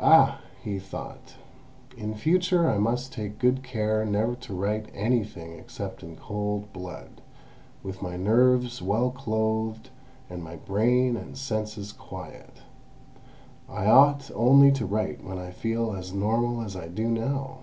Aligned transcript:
"Ah!" 0.00 0.40
he 0.64 0.80
thought, 0.80 1.36
"in 1.96 2.16
future 2.16 2.68
I 2.68 2.78
must 2.78 3.12
take 3.12 3.38
good 3.38 3.62
care 3.62 4.04
never 4.04 4.34
to 4.34 4.52
write 4.52 4.90
anything 4.92 5.56
except 5.56 6.02
in 6.02 6.16
cold 6.16 6.72
blood, 6.72 7.22
with 7.80 8.02
my 8.02 8.16
nerves 8.16 8.82
well 8.82 9.12
clothed, 9.12 9.90
and 10.28 10.42
my 10.42 10.56
brain 10.56 11.16
and 11.16 11.38
senses 11.38 11.92
quiet. 11.92 12.62
I 13.68 13.86
ought 13.86 14.32
only 14.34 14.72
to 14.72 14.84
write 14.84 15.22
when 15.22 15.38
I 15.38 15.52
feel 15.52 15.92
as 15.94 16.12
normal 16.12 16.62
as 16.62 16.74
I 16.74 16.88
do 16.88 17.08
now." 17.08 17.58